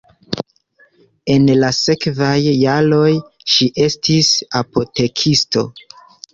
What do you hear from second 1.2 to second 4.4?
En la sekvaj jaroj ŝi estis